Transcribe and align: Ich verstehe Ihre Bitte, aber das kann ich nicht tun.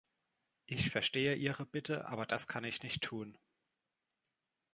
Ich 0.65 0.89
verstehe 0.89 1.35
Ihre 1.35 1.63
Bitte, 1.63 2.07
aber 2.07 2.25
das 2.25 2.47
kann 2.47 2.63
ich 2.63 2.81
nicht 2.81 3.03
tun. 3.03 3.37